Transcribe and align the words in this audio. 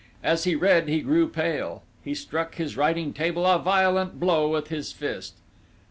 As 0.23 0.45
he 0.45 0.55
read 0.55 0.89
he 0.89 1.01
grew 1.01 1.27
pale. 1.29 1.83
He 2.03 2.15
struck 2.15 2.55
his 2.55 2.75
writing 2.75 3.13
table 3.13 3.45
a 3.45 3.59
violent 3.59 4.19
blow 4.19 4.47
with 4.47 4.69
his 4.69 4.91
fist. 4.91 5.35